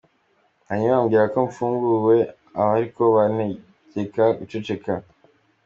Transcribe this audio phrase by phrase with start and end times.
[0.67, 2.17] Hanyuma bambwira ko mfunguwe,
[2.71, 4.91] ariko bantegeka gucecekeka.